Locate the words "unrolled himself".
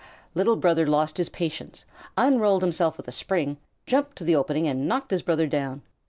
2.17-2.97